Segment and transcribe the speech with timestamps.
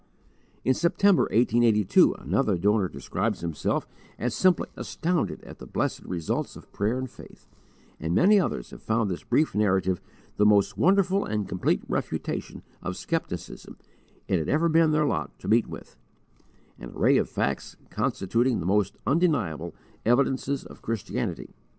[0.65, 3.85] In September, 1882, another donor describes himself
[4.17, 7.47] as "simply astounded at the blessed results of prayer and faith,"
[7.99, 10.01] and many others have found this brief narrative
[10.37, 13.77] "the most wonderful and complete refutation of skepticism
[14.27, 15.95] it had ever been their lot to meet with"
[16.79, 21.51] an array of facts constituting the most undeniable "evidences of Christianity."